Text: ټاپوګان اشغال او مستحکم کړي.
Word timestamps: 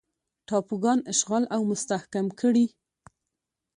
ټاپوګان 0.47 0.99
اشغال 1.11 1.43
او 1.55 1.61
مستحکم 1.69 2.27
کړي. 2.39 2.65